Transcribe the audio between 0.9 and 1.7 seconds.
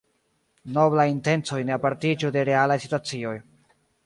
intencoj